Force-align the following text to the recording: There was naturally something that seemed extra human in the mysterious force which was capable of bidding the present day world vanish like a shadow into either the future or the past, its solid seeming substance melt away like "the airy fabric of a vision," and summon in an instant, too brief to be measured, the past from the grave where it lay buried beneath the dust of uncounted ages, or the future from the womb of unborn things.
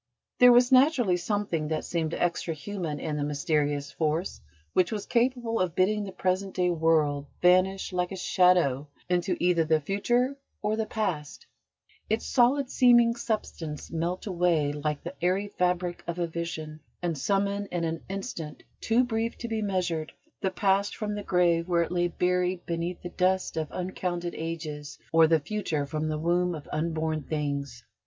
There 0.39 0.51
was 0.51 0.71
naturally 0.71 1.17
something 1.17 1.67
that 1.67 1.85
seemed 1.85 2.15
extra 2.15 2.55
human 2.55 2.99
in 2.99 3.17
the 3.17 3.23
mysterious 3.23 3.91
force 3.91 4.41
which 4.73 4.91
was 4.91 5.05
capable 5.05 5.59
of 5.59 5.75
bidding 5.75 6.03
the 6.05 6.11
present 6.11 6.55
day 6.55 6.71
world 6.71 7.27
vanish 7.39 7.93
like 7.93 8.11
a 8.11 8.15
shadow 8.15 8.87
into 9.09 9.37
either 9.39 9.63
the 9.63 9.79
future 9.79 10.35
or 10.63 10.75
the 10.75 10.87
past, 10.87 11.45
its 12.09 12.25
solid 12.25 12.71
seeming 12.71 13.15
substance 13.15 13.91
melt 13.91 14.25
away 14.25 14.73
like 14.73 15.03
"the 15.03 15.13
airy 15.23 15.49
fabric 15.49 16.03
of 16.07 16.17
a 16.17 16.25
vision," 16.25 16.79
and 17.03 17.15
summon 17.15 17.67
in 17.67 17.83
an 17.83 18.01
instant, 18.09 18.63
too 18.79 19.03
brief 19.03 19.37
to 19.37 19.47
be 19.47 19.61
measured, 19.61 20.11
the 20.41 20.49
past 20.49 20.95
from 20.95 21.13
the 21.13 21.21
grave 21.21 21.67
where 21.67 21.83
it 21.83 21.91
lay 21.91 22.07
buried 22.07 22.65
beneath 22.65 23.03
the 23.03 23.09
dust 23.09 23.55
of 23.55 23.71
uncounted 23.71 24.33
ages, 24.33 24.97
or 25.11 25.27
the 25.27 25.39
future 25.39 25.85
from 25.85 26.07
the 26.07 26.17
womb 26.17 26.55
of 26.55 26.67
unborn 26.73 27.21
things. 27.21 27.83